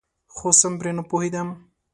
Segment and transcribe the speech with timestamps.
[0.35, 1.47] خو سم پرې نپوهیدم.